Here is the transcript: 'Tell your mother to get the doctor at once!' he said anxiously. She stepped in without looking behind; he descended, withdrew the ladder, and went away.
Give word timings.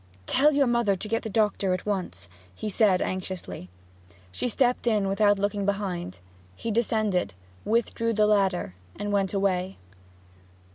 'Tell 0.25 0.55
your 0.55 0.65
mother 0.65 0.95
to 0.95 1.07
get 1.07 1.21
the 1.21 1.29
doctor 1.29 1.75
at 1.75 1.85
once!' 1.85 2.27
he 2.55 2.71
said 2.71 3.03
anxiously. 3.03 3.69
She 4.31 4.49
stepped 4.49 4.87
in 4.87 5.07
without 5.07 5.37
looking 5.37 5.63
behind; 5.63 6.21
he 6.55 6.71
descended, 6.71 7.35
withdrew 7.65 8.11
the 8.13 8.25
ladder, 8.25 8.73
and 8.95 9.11
went 9.11 9.31
away. 9.31 9.77